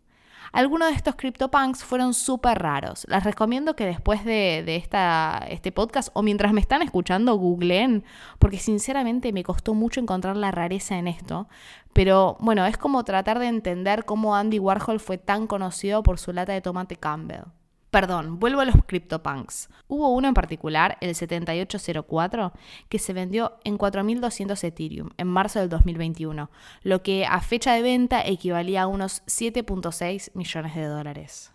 Algunos 0.52 0.90
de 0.90 0.96
estos 0.96 1.16
CryptoPunks 1.16 1.84
fueron 1.84 2.14
súper 2.14 2.60
raros. 2.60 3.06
Les 3.08 3.24
recomiendo 3.24 3.76
que 3.76 3.86
después 3.86 4.26
de, 4.26 4.76
esta, 4.76 5.46
este 5.50 5.72
podcast 5.72 6.10
o 6.14 6.24
mientras 6.24 6.52
me 6.52 6.60
están 6.60 6.82
escuchando 6.82 7.36
googleen, 7.36 8.04
porque 8.38 8.58
sinceramente 8.58 9.32
me 9.32 9.44
costó 9.44 9.74
mucho 9.74 10.02
encontrar 10.02 10.36
la 10.36 10.52
rareza 10.52 10.98
en 10.98 11.08
esto. 11.08 11.48
Pero 11.94 12.36
bueno, 12.40 12.66
es 12.66 12.78
como 12.78 13.04
tratar 13.06 13.40
de 13.40 13.48
entender 13.48 14.04
cómo 14.04 14.36
Andy 14.36 14.60
Warhol 14.60 15.00
fue 15.00 15.18
tan 15.18 15.48
conocido 15.48 16.04
por 16.04 16.20
su 16.20 16.34
lata 16.34 16.52
de 16.52 16.62
tomate 16.62 16.98
Campbell. 16.98 17.44
Perdón, 17.92 18.40
vuelvo 18.40 18.62
a 18.62 18.66
los 18.66 18.76
CryptoPunks. 18.88 19.70
Hubo 19.90 20.14
uno 20.14 20.30
en 20.30 20.34
particular, 20.34 20.98
el 21.02 21.14
7804, 21.14 22.54
que 22.88 23.00
se 23.00 23.12
vendió 23.12 23.60
en 23.66 23.78
4.200 23.78 24.64
Ethereum 24.64 25.10
en 25.18 25.28
marzo 25.28 25.60
del 25.60 25.68
2021, 25.68 26.50
lo 26.84 27.04
que 27.04 27.26
a 27.26 27.42
fecha 27.42 27.74
de 27.74 27.82
venta 27.82 28.26
equivalía 28.26 28.84
a 28.84 28.88
unos 28.88 29.24
7.6 29.26 30.32
millones 30.36 30.74
de 30.74 30.86
dólares. 30.86 31.52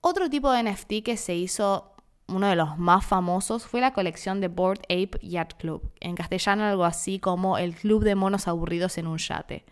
Otro 0.00 0.30
tipo 0.30 0.52
de 0.52 0.62
NFT 0.62 1.02
que 1.04 1.16
se 1.16 1.34
hizo 1.34 1.96
uno 2.28 2.46
de 2.46 2.54
los 2.56 2.78
más 2.78 3.04
famosos 3.04 3.66
fue 3.66 3.80
la 3.80 3.92
colección 3.92 4.40
de 4.40 4.46
Board 4.46 4.82
Ape 4.84 5.18
Yacht 5.20 5.54
Club, 5.58 5.90
en 5.98 6.14
castellano 6.14 6.64
algo 6.64 6.84
así 6.84 7.18
como 7.18 7.58
el 7.58 7.74
club 7.74 8.04
de 8.04 8.14
monos 8.14 8.46
aburridos 8.46 8.98
en 8.98 9.08
un 9.08 9.18
yate. 9.18 9.64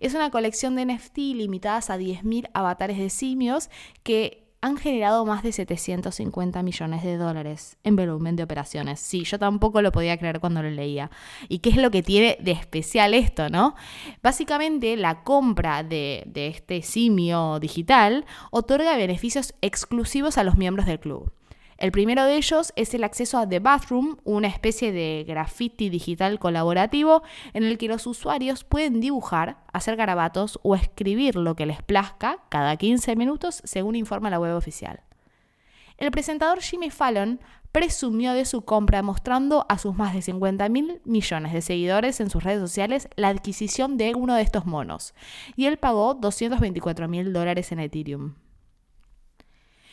Es 0.00 0.14
una 0.14 0.30
colección 0.30 0.76
de 0.76 0.86
NFT 0.86 1.18
limitadas 1.18 1.90
a 1.90 1.98
10.000 1.98 2.50
avatares 2.54 2.98
de 2.98 3.10
simios 3.10 3.70
que 4.02 4.48
han 4.60 4.76
generado 4.76 5.24
más 5.24 5.42
de 5.42 5.52
750 5.52 6.62
millones 6.62 7.04
de 7.04 7.16
dólares 7.16 7.76
en 7.84 7.94
volumen 7.94 8.34
de 8.34 8.42
operaciones. 8.42 8.98
Sí, 8.98 9.24
yo 9.24 9.38
tampoco 9.38 9.82
lo 9.82 9.92
podía 9.92 10.18
creer 10.18 10.40
cuando 10.40 10.62
lo 10.62 10.70
leía. 10.70 11.10
¿Y 11.48 11.60
qué 11.60 11.70
es 11.70 11.76
lo 11.76 11.90
que 11.90 12.02
tiene 12.02 12.36
de 12.40 12.52
especial 12.52 13.14
esto, 13.14 13.48
no? 13.50 13.76
Básicamente, 14.22 14.96
la 14.96 15.22
compra 15.22 15.84
de, 15.84 16.24
de 16.26 16.48
este 16.48 16.82
simio 16.82 17.60
digital 17.60 18.26
otorga 18.50 18.96
beneficios 18.96 19.54
exclusivos 19.60 20.38
a 20.38 20.44
los 20.44 20.56
miembros 20.56 20.86
del 20.86 20.98
club. 20.98 21.32
El 21.78 21.92
primero 21.92 22.24
de 22.24 22.36
ellos 22.36 22.72
es 22.74 22.92
el 22.94 23.04
acceso 23.04 23.38
a 23.38 23.48
The 23.48 23.60
Bathroom, 23.60 24.16
una 24.24 24.48
especie 24.48 24.90
de 24.90 25.24
graffiti 25.24 25.90
digital 25.90 26.40
colaborativo 26.40 27.22
en 27.52 27.62
el 27.62 27.78
que 27.78 27.86
los 27.86 28.04
usuarios 28.08 28.64
pueden 28.64 29.00
dibujar, 29.00 29.58
hacer 29.72 29.94
garabatos 29.94 30.58
o 30.64 30.74
escribir 30.74 31.36
lo 31.36 31.54
que 31.54 31.66
les 31.66 31.80
plazca 31.80 32.40
cada 32.48 32.76
15 32.76 33.14
minutos, 33.14 33.62
según 33.62 33.94
informa 33.94 34.28
la 34.28 34.40
web 34.40 34.56
oficial. 34.56 35.02
El 35.98 36.10
presentador 36.10 36.62
Jimmy 36.62 36.90
Fallon 36.90 37.38
presumió 37.70 38.32
de 38.32 38.44
su 38.44 38.62
compra 38.62 39.02
mostrando 39.02 39.64
a 39.68 39.78
sus 39.78 39.94
más 39.94 40.14
de 40.14 40.22
50 40.22 40.68
mil 40.70 41.00
millones 41.04 41.52
de 41.52 41.62
seguidores 41.62 42.18
en 42.18 42.28
sus 42.28 42.42
redes 42.42 42.60
sociales 42.60 43.08
la 43.14 43.28
adquisición 43.28 43.96
de 43.96 44.16
uno 44.16 44.34
de 44.34 44.42
estos 44.42 44.66
monos, 44.66 45.14
y 45.54 45.66
él 45.66 45.76
pagó 45.76 46.14
224 46.14 47.06
mil 47.06 47.32
dólares 47.32 47.70
en 47.70 47.78
Ethereum. 47.78 48.34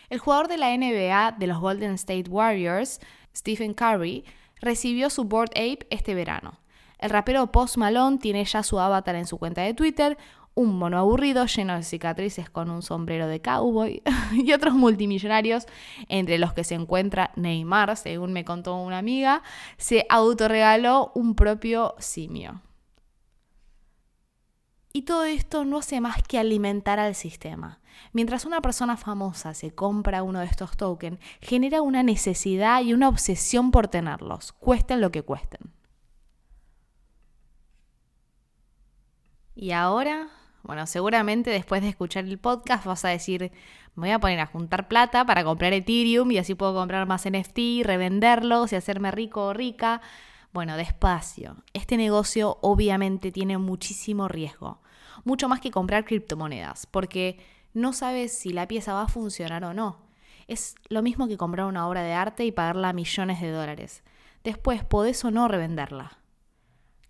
El 0.09 0.19
jugador 0.19 0.47
de 0.47 0.57
la 0.57 0.75
NBA 0.75 1.37
de 1.37 1.47
los 1.47 1.59
Golden 1.59 1.93
State 1.93 2.29
Warriors, 2.29 2.99
Stephen 3.35 3.73
Curry, 3.73 4.23
recibió 4.61 5.09
su 5.09 5.25
Board 5.25 5.51
Ape 5.51 5.87
este 5.89 6.15
verano. 6.15 6.59
El 6.99 7.09
rapero 7.09 7.51
Post 7.51 7.77
Malone 7.77 8.17
tiene 8.17 8.45
ya 8.45 8.63
su 8.63 8.79
avatar 8.79 9.15
en 9.15 9.27
su 9.27 9.37
cuenta 9.37 9.61
de 9.61 9.73
Twitter, 9.73 10.17
un 10.55 10.77
mono 10.77 10.97
aburrido 10.97 11.45
lleno 11.45 11.75
de 11.75 11.83
cicatrices 11.83 12.49
con 12.49 12.69
un 12.69 12.81
sombrero 12.81 13.27
de 13.27 13.41
cowboy 13.41 14.01
y 14.33 14.53
otros 14.53 14.73
multimillonarios, 14.73 15.65
entre 16.07 16.37
los 16.37 16.53
que 16.53 16.63
se 16.63 16.75
encuentra 16.75 17.31
Neymar, 17.35 17.97
según 17.97 18.31
me 18.31 18.45
contó 18.45 18.77
una 18.77 18.97
amiga, 18.97 19.43
se 19.77 20.05
autorregaló 20.09 21.11
un 21.13 21.35
propio 21.35 21.95
simio. 21.99 22.61
Y 24.95 25.01
todo 25.01 25.25
esto 25.25 25.65
no 25.65 25.79
hace 25.79 25.99
más 25.99 26.23
que 26.23 26.39
alimentar 26.39 27.01
al 27.01 27.15
sistema. 27.15 27.81
Mientras 28.13 28.45
una 28.45 28.61
persona 28.61 28.95
famosa 28.95 29.53
se 29.53 29.75
compra 29.75 30.23
uno 30.23 30.39
de 30.39 30.45
estos 30.45 30.77
tokens, 30.77 31.19
genera 31.41 31.81
una 31.81 32.01
necesidad 32.01 32.81
y 32.81 32.93
una 32.93 33.09
obsesión 33.09 33.71
por 33.71 33.89
tenerlos, 33.89 34.53
cuesten 34.53 35.01
lo 35.01 35.11
que 35.11 35.21
cuesten. 35.21 35.73
Y 39.53 39.71
ahora, 39.71 40.29
bueno, 40.63 40.87
seguramente 40.87 41.49
después 41.49 41.81
de 41.81 41.89
escuchar 41.89 42.23
el 42.23 42.39
podcast 42.39 42.85
vas 42.85 43.03
a 43.03 43.09
decir, 43.09 43.51
me 43.95 44.07
voy 44.07 44.11
a 44.11 44.19
poner 44.19 44.39
a 44.39 44.45
juntar 44.45 44.87
plata 44.87 45.25
para 45.25 45.43
comprar 45.43 45.73
Ethereum 45.73 46.31
y 46.31 46.37
así 46.37 46.55
puedo 46.55 46.73
comprar 46.73 47.05
más 47.05 47.29
NFT, 47.29 47.83
revenderlos 47.83 48.71
y 48.71 48.77
hacerme 48.77 49.11
rico 49.11 49.47
o 49.47 49.53
rica. 49.53 49.99
Bueno, 50.53 50.77
despacio. 50.77 51.57
Este 51.73 51.97
negocio 51.97 52.59
obviamente 52.61 53.33
tiene 53.33 53.57
muchísimo 53.57 54.29
riesgo 54.29 54.79
mucho 55.23 55.47
más 55.47 55.61
que 55.61 55.71
comprar 55.71 56.05
criptomonedas, 56.05 56.85
porque 56.85 57.39
no 57.73 57.93
sabes 57.93 58.37
si 58.37 58.51
la 58.51 58.67
pieza 58.67 58.93
va 58.93 59.03
a 59.03 59.07
funcionar 59.07 59.63
o 59.63 59.73
no. 59.73 59.97
Es 60.47 60.75
lo 60.89 61.01
mismo 61.01 61.27
que 61.27 61.37
comprar 61.37 61.65
una 61.65 61.87
obra 61.87 62.03
de 62.03 62.13
arte 62.13 62.45
y 62.45 62.51
pagarla 62.51 62.93
millones 62.93 63.41
de 63.41 63.51
dólares. 63.51 64.03
Después 64.43 64.83
podés 64.83 65.23
o 65.25 65.31
no 65.31 65.47
revenderla. 65.47 66.19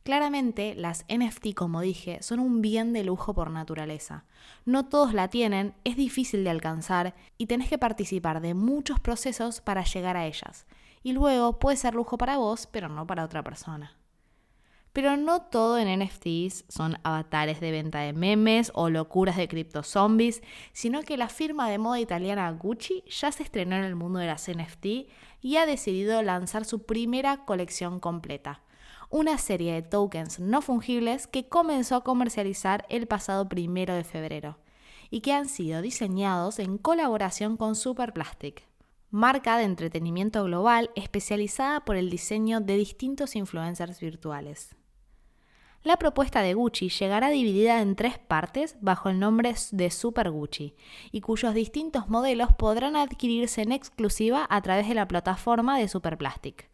Claramente, 0.03 0.75
las 0.75 1.03
NFT, 1.09 1.55
como 1.55 1.81
dije, 1.81 2.21
son 2.21 2.39
un 2.39 2.61
bien 2.61 2.93
de 2.93 3.03
lujo 3.03 3.33
por 3.33 3.49
naturaleza. 3.49 4.25
No 4.63 4.85
todos 4.85 5.13
la 5.13 5.29
tienen, 5.29 5.73
es 5.83 5.97
difícil 5.97 6.43
de 6.43 6.51
alcanzar 6.51 7.15
y 7.39 7.47
tenés 7.47 7.69
que 7.69 7.79
participar 7.79 8.39
de 8.39 8.53
muchos 8.53 8.99
procesos 8.99 9.61
para 9.61 9.83
llegar 9.83 10.15
a 10.15 10.27
ellas. 10.27 10.67
Y 11.01 11.13
luego 11.13 11.57
puede 11.57 11.77
ser 11.77 11.95
lujo 11.95 12.19
para 12.19 12.37
vos, 12.37 12.67
pero 12.67 12.87
no 12.87 13.07
para 13.07 13.25
otra 13.25 13.43
persona. 13.43 13.97
Pero 14.95 15.17
no 15.17 15.41
todo 15.41 15.77
en 15.77 15.99
NFTs 15.99 16.63
son 16.69 16.97
avatares 17.03 17.59
de 17.59 17.69
venta 17.69 17.99
de 17.99 18.13
memes 18.13 18.71
o 18.73 18.89
locuras 18.89 19.35
de 19.35 19.49
cripto 19.49 19.83
zombies, 19.83 20.41
sino 20.71 21.01
que 21.03 21.17
la 21.17 21.27
firma 21.27 21.69
de 21.69 21.77
moda 21.77 21.99
italiana 21.99 22.49
Gucci 22.51 23.03
ya 23.09 23.29
se 23.33 23.43
estrenó 23.43 23.75
en 23.75 23.83
el 23.83 23.97
mundo 23.97 24.19
de 24.19 24.27
las 24.27 24.49
NFT 24.49 24.85
y 25.41 25.57
ha 25.57 25.65
decidido 25.65 26.23
lanzar 26.23 26.63
su 26.63 26.83
primera 26.83 27.43
colección 27.43 27.99
completa. 27.99 28.61
Una 29.09 29.37
serie 29.37 29.73
de 29.73 29.81
tokens 29.81 30.39
no 30.39 30.61
fungibles 30.61 31.27
que 31.27 31.49
comenzó 31.49 31.97
a 31.97 32.03
comercializar 32.05 32.85
el 32.87 33.05
pasado 33.05 33.49
primero 33.49 33.93
de 33.95 34.05
febrero 34.05 34.59
y 35.09 35.19
que 35.19 35.33
han 35.33 35.49
sido 35.49 35.81
diseñados 35.81 36.57
en 36.57 36.77
colaboración 36.77 37.57
con 37.57 37.75
Superplastic 37.75 38.65
marca 39.11 39.57
de 39.57 39.65
entretenimiento 39.65 40.43
global 40.45 40.91
especializada 40.95 41.83
por 41.83 41.97
el 41.97 42.09
diseño 42.09 42.61
de 42.61 42.77
distintos 42.77 43.35
influencers 43.35 43.99
virtuales. 43.99 44.75
La 45.85 45.97
propuesta 45.97 46.41
de 46.41 46.55
Gucci 46.55 46.89
llegará 46.89 47.29
dividida 47.29 47.79
en 47.79 47.95
tres 47.95 48.17
partes 48.17 48.75
bajo 48.81 49.09
el 49.09 49.19
nombre 49.19 49.53
de 49.71 49.91
Super 49.91 50.31
Gucci 50.31 50.73
y 51.11 51.21
cuyos 51.21 51.53
distintos 51.53 52.09
modelos 52.09 52.51
podrán 52.57 52.95
adquirirse 52.95 53.61
en 53.61 53.71
exclusiva 53.71 54.47
a 54.49 54.61
través 54.63 54.87
de 54.87 54.95
la 54.95 55.07
plataforma 55.07 55.77
de 55.77 55.87
Superplastic 55.87 56.71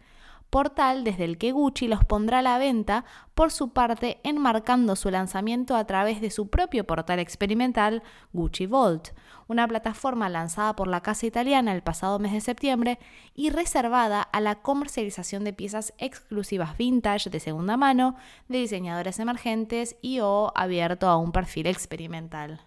portal 0.51 1.05
desde 1.05 1.23
el 1.23 1.37
que 1.37 1.53
Gucci 1.53 1.87
los 1.87 2.05
pondrá 2.05 2.39
a 2.39 2.41
la 2.43 2.59
venta 2.59 3.05
por 3.33 3.51
su 3.51 3.71
parte 3.71 4.19
enmarcando 4.23 4.95
su 4.95 5.09
lanzamiento 5.09 5.75
a 5.75 5.87
través 5.87 6.21
de 6.21 6.29
su 6.29 6.49
propio 6.49 6.85
portal 6.85 7.19
experimental 7.19 8.03
Gucci 8.33 8.67
Vault, 8.67 9.09
una 9.47 9.67
plataforma 9.67 10.29
lanzada 10.29 10.75
por 10.75 10.87
la 10.87 11.01
casa 11.01 11.25
italiana 11.25 11.71
el 11.71 11.81
pasado 11.81 12.19
mes 12.19 12.33
de 12.33 12.41
septiembre 12.41 12.99
y 13.33 13.49
reservada 13.49 14.21
a 14.21 14.41
la 14.41 14.55
comercialización 14.55 15.45
de 15.45 15.53
piezas 15.53 15.93
exclusivas 15.97 16.77
vintage 16.77 17.29
de 17.29 17.39
segunda 17.39 17.77
mano 17.77 18.17
de 18.49 18.59
diseñadores 18.59 19.19
emergentes 19.19 19.95
y 20.01 20.19
o 20.19 20.51
abierto 20.53 21.07
a 21.07 21.15
un 21.15 21.31
perfil 21.31 21.67
experimental. 21.67 22.61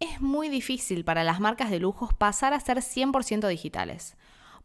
Es 0.00 0.20
muy 0.20 0.48
difícil 0.48 1.04
para 1.04 1.24
las 1.24 1.40
marcas 1.40 1.70
de 1.70 1.80
lujos 1.80 2.12
pasar 2.12 2.52
a 2.52 2.60
ser 2.60 2.78
100% 2.78 3.48
digitales. 3.48 4.16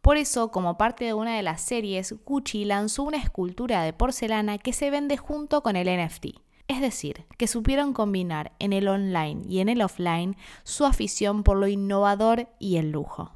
Por 0.04 0.18
eso, 0.18 0.52
como 0.52 0.78
parte 0.78 1.06
de 1.06 1.14
una 1.14 1.38
de 1.38 1.44
las 1.44 1.62
series, 1.62 2.14
Gucci 2.26 2.66
lanzó 2.66 3.04
una 3.04 3.16
escultura 3.16 3.84
de 3.84 3.94
porcelana 3.94 4.58
que 4.58 4.74
se 4.74 4.90
vende 4.90 5.16
junto 5.16 5.64
con 5.64 5.78
el 5.78 5.88
NFT. 5.88 6.26
Es 6.68 6.82
decir, 6.82 7.26
que 7.38 7.48
supieron 7.48 7.94
combinar 7.94 8.52
en 8.60 8.74
el 8.74 8.90
online 8.90 9.44
y 9.48 9.60
en 9.60 9.70
el 9.70 9.82
offline 9.82 10.36
su 10.64 10.84
afición 10.84 11.44
por 11.44 11.56
lo 11.56 11.70
innovador 11.70 12.50
y 12.60 12.76
el 12.76 12.92
lujo. 12.92 13.32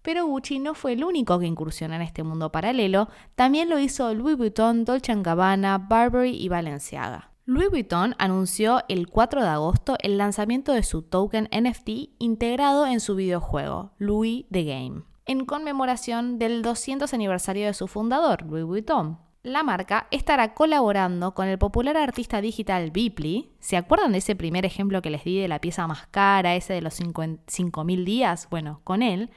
Pero 0.00 0.24
Gucci 0.24 0.60
no 0.60 0.72
fue 0.72 0.94
el 0.94 1.04
único 1.04 1.38
que 1.38 1.44
incursionó 1.44 1.94
en 1.94 2.00
este 2.00 2.22
mundo 2.22 2.50
paralelo, 2.50 3.10
también 3.34 3.68
lo 3.68 3.78
hizo 3.78 4.14
Louis 4.14 4.38
Vuitton, 4.38 4.86
Dolce 4.86 5.14
Gabbana, 5.14 5.76
Burberry 5.76 6.42
y 6.42 6.48
Balenciaga. 6.48 7.32
Louis 7.44 7.68
Vuitton 7.68 8.14
anunció 8.16 8.82
el 8.88 9.08
4 9.08 9.42
de 9.42 9.48
agosto 9.48 9.98
el 10.00 10.16
lanzamiento 10.16 10.72
de 10.72 10.84
su 10.84 11.02
token 11.02 11.50
NFT 11.52 12.14
integrado 12.18 12.86
en 12.86 13.00
su 13.00 13.14
videojuego, 13.14 13.92
Louis 13.98 14.46
the 14.50 14.64
Game, 14.64 15.02
en 15.26 15.44
conmemoración 15.44 16.38
del 16.38 16.62
200 16.62 17.12
aniversario 17.12 17.66
de 17.66 17.74
su 17.74 17.88
fundador, 17.88 18.42
Louis 18.42 18.64
Vuitton. 18.64 19.18
La 19.42 19.62
marca 19.62 20.08
estará 20.10 20.54
colaborando 20.54 21.34
con 21.34 21.46
el 21.46 21.58
popular 21.58 21.96
artista 21.96 22.40
digital 22.40 22.90
Beeply. 22.90 23.52
¿Se 23.60 23.76
acuerdan 23.76 24.12
de 24.12 24.18
ese 24.18 24.34
primer 24.34 24.64
ejemplo 24.64 25.02
que 25.02 25.10
les 25.10 25.22
di 25.22 25.38
de 25.40 25.46
la 25.46 25.60
pieza 25.60 25.86
más 25.86 26.06
cara, 26.08 26.56
ese 26.56 26.72
de 26.72 26.82
los 26.82 27.00
5.000 27.00 28.04
días? 28.04 28.48
Bueno, 28.50 28.80
con 28.82 29.02
él, 29.02 29.30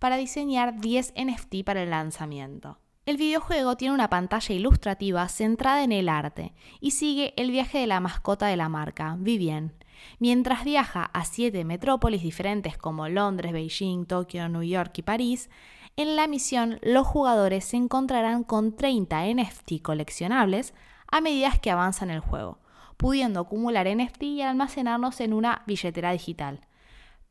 para 0.00 0.16
diseñar 0.16 0.80
10 0.80 1.14
NFT 1.16 1.64
para 1.64 1.82
el 1.82 1.90
lanzamiento. 1.90 2.78
El 3.04 3.16
videojuego 3.16 3.76
tiene 3.76 3.94
una 3.94 4.08
pantalla 4.08 4.54
ilustrativa 4.54 5.28
centrada 5.28 5.82
en 5.82 5.90
el 5.90 6.08
arte 6.08 6.54
y 6.80 6.92
sigue 6.92 7.34
el 7.36 7.50
viaje 7.50 7.78
de 7.78 7.88
la 7.88 7.98
mascota 7.98 8.46
de 8.46 8.56
la 8.56 8.68
marca, 8.68 9.16
Vivien, 9.18 9.72
mientras 10.20 10.62
viaja 10.62 11.10
a 11.12 11.24
siete 11.24 11.64
metrópolis 11.64 12.22
diferentes 12.22 12.78
como 12.78 13.08
Londres, 13.08 13.52
Beijing, 13.52 14.06
Tokio, 14.06 14.48
New 14.48 14.62
York 14.62 14.96
y 14.98 15.02
París. 15.02 15.50
En 15.96 16.14
la 16.14 16.28
misión, 16.28 16.78
los 16.80 17.04
jugadores 17.04 17.64
se 17.64 17.76
encontrarán 17.76 18.44
con 18.44 18.76
30 18.76 19.34
NFT 19.34 19.82
coleccionables 19.82 20.72
a 21.10 21.20
medida 21.20 21.58
que 21.60 21.72
avanzan 21.72 22.10
el 22.10 22.20
juego, 22.20 22.60
pudiendo 22.96 23.40
acumular 23.40 23.88
NFT 23.88 24.22
y 24.22 24.42
almacenarlos 24.42 25.20
en 25.20 25.32
una 25.32 25.64
billetera 25.66 26.12
digital 26.12 26.60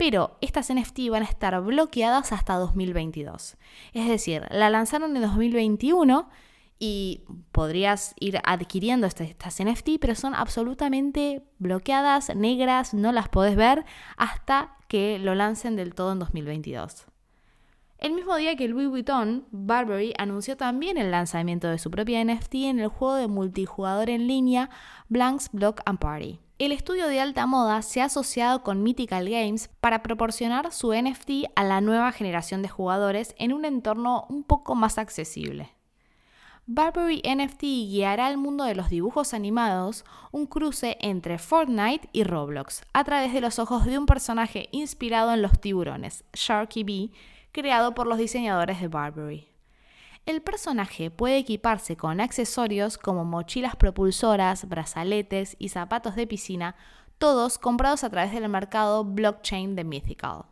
pero 0.01 0.35
estas 0.41 0.73
NFT 0.73 1.11
van 1.11 1.21
a 1.21 1.27
estar 1.27 1.61
bloqueadas 1.61 2.31
hasta 2.31 2.55
2022. 2.55 3.55
Es 3.93 4.07
decir, 4.07 4.47
la 4.49 4.71
lanzaron 4.71 5.15
en 5.15 5.21
2021 5.21 6.27
y 6.79 7.21
podrías 7.51 8.15
ir 8.19 8.39
adquiriendo 8.43 9.05
este, 9.05 9.25
estas 9.25 9.63
NFT, 9.63 9.99
pero 10.01 10.15
son 10.15 10.33
absolutamente 10.33 11.43
bloqueadas, 11.59 12.35
negras, 12.35 12.95
no 12.95 13.11
las 13.11 13.29
podés 13.29 13.55
ver 13.55 13.85
hasta 14.17 14.75
que 14.87 15.19
lo 15.19 15.35
lancen 15.35 15.75
del 15.75 15.93
todo 15.93 16.13
en 16.13 16.17
2022. 16.17 17.05
El 17.99 18.13
mismo 18.13 18.35
día 18.37 18.55
que 18.55 18.67
Louis 18.67 18.89
Vuitton, 18.89 19.45
Burberry 19.51 20.15
anunció 20.17 20.57
también 20.57 20.97
el 20.97 21.11
lanzamiento 21.11 21.67
de 21.67 21.77
su 21.77 21.91
propia 21.91 22.25
NFT 22.25 22.55
en 22.55 22.79
el 22.79 22.87
juego 22.87 23.13
de 23.13 23.27
multijugador 23.27 24.09
en 24.09 24.25
línea 24.25 24.71
Blanks 25.09 25.49
Block 25.51 25.81
and 25.85 25.99
Party 25.99 26.39
el 26.65 26.73
estudio 26.73 27.07
de 27.07 27.19
alta 27.19 27.47
moda 27.47 27.81
se 27.81 28.01
ha 28.01 28.05
asociado 28.05 28.61
con 28.61 28.83
Mythical 28.83 29.27
Games 29.27 29.71
para 29.79 30.03
proporcionar 30.03 30.71
su 30.71 30.93
NFT 30.93 31.49
a 31.55 31.63
la 31.63 31.81
nueva 31.81 32.11
generación 32.11 32.61
de 32.61 32.69
jugadores 32.69 33.33
en 33.39 33.51
un 33.51 33.65
entorno 33.65 34.27
un 34.29 34.43
poco 34.43 34.75
más 34.75 34.99
accesible. 34.99 35.71
Burberry 36.67 37.23
NFT 37.25 37.63
guiará 37.89 38.27
al 38.27 38.37
mundo 38.37 38.63
de 38.63 38.75
los 38.75 38.91
dibujos 38.91 39.33
animados 39.33 40.05
un 40.31 40.45
cruce 40.45 40.97
entre 41.01 41.39
Fortnite 41.39 42.09
y 42.13 42.25
Roblox 42.25 42.83
a 42.93 43.03
través 43.05 43.33
de 43.33 43.41
los 43.41 43.57
ojos 43.57 43.85
de 43.85 43.97
un 43.97 44.05
personaje 44.05 44.69
inspirado 44.71 45.33
en 45.33 45.41
los 45.41 45.59
tiburones, 45.59 46.25
Sharky 46.33 46.83
Bee, 46.83 47.11
creado 47.51 47.95
por 47.95 48.05
los 48.05 48.19
diseñadores 48.19 48.79
de 48.79 48.87
Burberry. 48.87 49.50
El 50.25 50.41
personaje 50.41 51.09
puede 51.09 51.37
equiparse 51.37 51.97
con 51.97 52.21
accesorios 52.21 52.97
como 52.97 53.25
mochilas 53.25 53.75
propulsoras, 53.75 54.69
brazaletes 54.69 55.55
y 55.57 55.69
zapatos 55.69 56.15
de 56.15 56.27
piscina, 56.27 56.75
todos 57.17 57.57
comprados 57.57 58.03
a 58.03 58.09
través 58.09 58.31
del 58.31 58.47
mercado 58.47 59.03
blockchain 59.03 59.75
de 59.75 59.83
Mythical. 59.83 60.45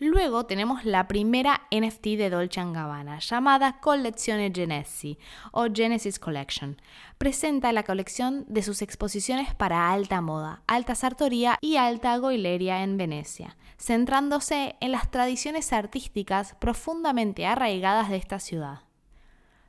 Luego 0.00 0.44
tenemos 0.44 0.84
la 0.84 1.06
primera 1.06 1.68
NFT 1.70 2.16
de 2.18 2.28
Dolce 2.28 2.60
Gabbana, 2.60 3.20
llamada 3.20 3.78
Collezione 3.80 4.50
Genesi 4.52 5.18
o 5.52 5.66
Genesis 5.72 6.18
Collection. 6.18 6.82
Presenta 7.16 7.72
la 7.72 7.84
colección 7.84 8.44
de 8.48 8.64
sus 8.64 8.82
exposiciones 8.82 9.54
para 9.54 9.92
alta 9.92 10.20
moda, 10.20 10.62
alta 10.66 10.96
sartoría 10.96 11.58
y 11.60 11.76
alta 11.76 12.16
goileria 12.16 12.82
en 12.82 12.96
Venecia, 12.96 13.56
centrándose 13.78 14.74
en 14.80 14.90
las 14.90 15.12
tradiciones 15.12 15.72
artísticas 15.72 16.56
profundamente 16.58 17.46
arraigadas 17.46 18.10
de 18.10 18.16
esta 18.16 18.40
ciudad. 18.40 18.80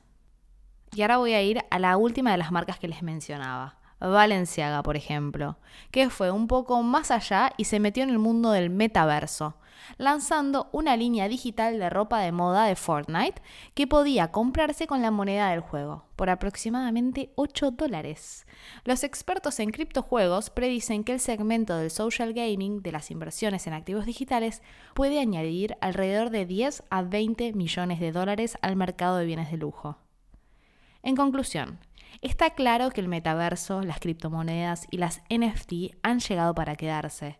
Y 0.94 1.02
ahora 1.02 1.18
voy 1.18 1.34
a 1.34 1.42
ir 1.42 1.62
a 1.70 1.78
la 1.78 1.98
última 1.98 2.32
de 2.32 2.38
las 2.38 2.50
marcas 2.50 2.78
que 2.78 2.88
les 2.88 3.02
mencionaba. 3.02 3.76
Valenciaga, 4.00 4.82
por 4.82 4.96
ejemplo, 4.96 5.58
que 5.90 6.08
fue 6.10 6.30
un 6.30 6.48
poco 6.48 6.82
más 6.82 7.10
allá 7.10 7.52
y 7.56 7.64
se 7.64 7.80
metió 7.80 8.02
en 8.02 8.10
el 8.10 8.18
mundo 8.18 8.50
del 8.50 8.68
metaverso, 8.70 9.56
lanzando 9.98 10.68
una 10.72 10.96
línea 10.96 11.28
digital 11.28 11.78
de 11.78 11.90
ropa 11.90 12.20
de 12.20 12.32
moda 12.32 12.64
de 12.64 12.76
Fortnite 12.76 13.40
que 13.74 13.86
podía 13.86 14.30
comprarse 14.30 14.86
con 14.86 15.02
la 15.02 15.10
moneda 15.10 15.50
del 15.50 15.60
juego, 15.60 16.04
por 16.16 16.30
aproximadamente 16.30 17.32
8 17.36 17.72
dólares. 17.72 18.46
Los 18.84 19.04
expertos 19.04 19.60
en 19.60 19.70
criptojuegos 19.70 20.50
predicen 20.50 21.04
que 21.04 21.12
el 21.12 21.20
segmento 21.20 21.76
del 21.76 21.90
social 21.90 22.32
gaming 22.32 22.82
de 22.82 22.92
las 22.92 23.10
inversiones 23.10 23.66
en 23.66 23.72
activos 23.72 24.06
digitales 24.06 24.62
puede 24.94 25.20
añadir 25.20 25.76
alrededor 25.80 26.30
de 26.30 26.46
10 26.46 26.84
a 26.90 27.02
20 27.02 27.52
millones 27.52 28.00
de 28.00 28.12
dólares 28.12 28.58
al 28.62 28.76
mercado 28.76 29.16
de 29.16 29.26
bienes 29.26 29.50
de 29.50 29.56
lujo. 29.56 29.98
En 31.02 31.14
conclusión, 31.14 31.78
Está 32.22 32.50
claro 32.50 32.90
que 32.90 33.00
el 33.00 33.08
metaverso, 33.08 33.82
las 33.82 34.00
criptomonedas 34.00 34.86
y 34.90 34.96
las 34.96 35.22
NFT 35.28 35.96
han 36.02 36.20
llegado 36.20 36.54
para 36.54 36.76
quedarse. 36.76 37.38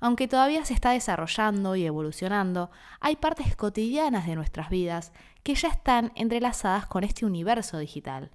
Aunque 0.00 0.28
todavía 0.28 0.64
se 0.64 0.74
está 0.74 0.90
desarrollando 0.90 1.76
y 1.76 1.84
evolucionando, 1.84 2.70
hay 3.00 3.16
partes 3.16 3.56
cotidianas 3.56 4.26
de 4.26 4.34
nuestras 4.34 4.70
vidas 4.70 5.12
que 5.42 5.54
ya 5.54 5.68
están 5.68 6.12
entrelazadas 6.14 6.86
con 6.86 7.04
este 7.04 7.24
universo 7.24 7.78
digital. 7.78 8.30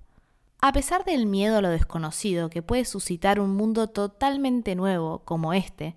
A 0.61 0.73
pesar 0.73 1.05
del 1.05 1.25
miedo 1.25 1.57
a 1.57 1.61
lo 1.61 1.69
desconocido 1.69 2.49
que 2.49 2.61
puede 2.61 2.85
suscitar 2.85 3.39
un 3.39 3.55
mundo 3.55 3.87
totalmente 3.87 4.75
nuevo 4.75 5.23
como 5.25 5.53
este, 5.53 5.95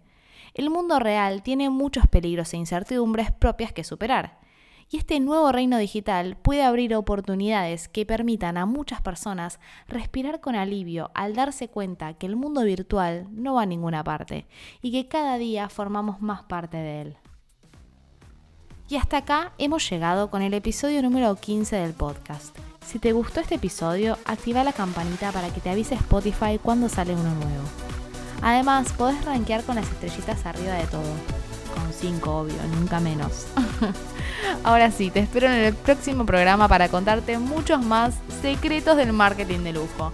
el 0.54 0.70
mundo 0.70 1.00
real 1.00 1.42
tiene 1.42 1.68
muchos 1.68 2.06
peligros 2.06 2.54
e 2.54 2.56
incertidumbres 2.56 3.32
propias 3.32 3.72
que 3.72 3.84
superar, 3.84 4.38
y 4.94 4.98
este 4.98 5.18
nuevo 5.18 5.50
reino 5.50 5.76
digital 5.76 6.36
puede 6.36 6.62
abrir 6.62 6.94
oportunidades 6.94 7.88
que 7.88 8.06
permitan 8.06 8.56
a 8.56 8.64
muchas 8.64 9.02
personas 9.02 9.58
respirar 9.88 10.40
con 10.40 10.54
alivio 10.54 11.10
al 11.14 11.34
darse 11.34 11.66
cuenta 11.66 12.14
que 12.14 12.26
el 12.26 12.36
mundo 12.36 12.62
virtual 12.62 13.26
no 13.32 13.54
va 13.54 13.62
a 13.62 13.66
ninguna 13.66 14.04
parte 14.04 14.46
y 14.82 14.92
que 14.92 15.08
cada 15.08 15.36
día 15.36 15.68
formamos 15.68 16.22
más 16.22 16.44
parte 16.44 16.76
de 16.76 17.00
él. 17.00 17.16
Y 18.88 18.94
hasta 18.94 19.16
acá 19.16 19.52
hemos 19.58 19.90
llegado 19.90 20.30
con 20.30 20.42
el 20.42 20.54
episodio 20.54 21.02
número 21.02 21.34
15 21.34 21.74
del 21.74 21.94
podcast. 21.94 22.56
Si 22.86 23.00
te 23.00 23.10
gustó 23.10 23.40
este 23.40 23.56
episodio, 23.56 24.16
activa 24.24 24.62
la 24.62 24.72
campanita 24.72 25.32
para 25.32 25.52
que 25.52 25.60
te 25.60 25.70
avise 25.70 25.96
Spotify 25.96 26.60
cuando 26.62 26.88
sale 26.88 27.14
uno 27.14 27.34
nuevo. 27.34 27.64
Además, 28.42 28.92
podés 28.92 29.24
rankear 29.24 29.64
con 29.64 29.74
las 29.74 29.90
estrellitas 29.90 30.46
arriba 30.46 30.74
de 30.74 30.86
todo. 30.86 31.02
Con 31.74 31.92
5, 31.92 32.30
obvio, 32.30 32.62
nunca 32.76 33.00
menos. 33.00 33.48
Ahora 34.64 34.90
sí, 34.90 35.10
te 35.10 35.20
espero 35.20 35.46
en 35.46 35.52
el 35.52 35.74
próximo 35.74 36.26
programa 36.26 36.68
para 36.68 36.88
contarte 36.88 37.38
muchos 37.38 37.80
más 37.82 38.14
secretos 38.42 38.96
del 38.96 39.12
marketing 39.12 39.60
de 39.60 39.72
lujo. 39.72 40.12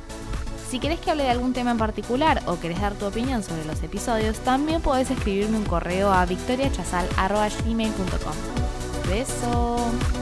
Si 0.68 0.78
querés 0.78 1.00
que 1.00 1.10
hable 1.10 1.24
de 1.24 1.30
algún 1.30 1.52
tema 1.52 1.72
en 1.72 1.78
particular 1.78 2.42
o 2.46 2.60
querés 2.60 2.80
dar 2.80 2.94
tu 2.94 3.06
opinión 3.06 3.42
sobre 3.42 3.64
los 3.64 3.82
episodios, 3.82 4.38
también 4.38 4.80
podés 4.80 5.10
escribirme 5.10 5.56
un 5.56 5.64
correo 5.64 6.12
a 6.12 6.24
victoriachazal.gmail.com. 6.26 8.34
¡Beso! 9.08 10.19